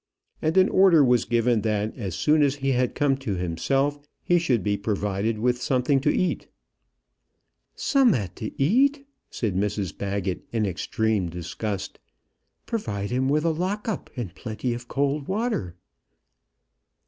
And 0.41 0.57
an 0.57 0.67
order 0.67 1.05
was 1.05 1.25
given 1.25 1.61
that 1.61 1.95
as 1.95 2.15
soon 2.15 2.41
as 2.41 2.55
he 2.55 2.71
had 2.71 2.95
come 2.95 3.15
to 3.17 3.35
himself, 3.35 3.99
he 4.23 4.39
should 4.39 4.63
be 4.63 4.75
provided 4.75 5.37
with 5.37 5.61
something 5.61 5.99
to 5.99 6.09
eat. 6.09 6.47
"Summat 7.75 8.35
to 8.37 8.49
eat!" 8.59 9.05
said 9.29 9.55
Mrs 9.55 9.95
Baggett, 9.95 10.43
in 10.51 10.65
extreme 10.65 11.29
disgust. 11.29 11.99
"Provide 12.65 13.11
him 13.11 13.29
with 13.29 13.45
a 13.45 13.51
lock 13.51 13.87
up 13.87 14.09
and 14.15 14.33
plenty 14.33 14.73
of 14.73 14.87
cold 14.87 15.27
water!" 15.27 15.75